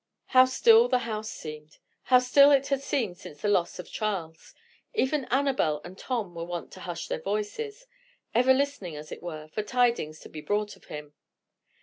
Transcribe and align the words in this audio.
How 0.29 0.45
still 0.45 0.87
the 0.87 0.97
house 1.05 1.29
seemed! 1.29 1.77
How 2.05 2.17
still 2.17 2.49
it 2.49 2.69
had 2.69 2.81
seemed 2.81 3.19
since 3.19 3.39
the 3.43 3.47
loss 3.47 3.77
of 3.77 3.91
Charles! 3.91 4.55
Even 4.95 5.25
Annabel 5.25 5.79
and 5.85 5.95
Tom 5.95 6.33
were 6.33 6.43
wont 6.43 6.71
to 6.71 6.79
hush 6.79 7.07
their 7.07 7.21
voices; 7.21 7.85
ever 8.33 8.51
listening, 8.51 8.95
as 8.95 9.11
it 9.11 9.21
were, 9.21 9.47
for 9.49 9.61
tidings 9.61 10.17
to 10.21 10.27
be 10.29 10.41
brought 10.41 10.75
of 10.75 10.85
him. 10.85 11.13